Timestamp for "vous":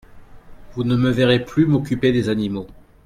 0.73-0.83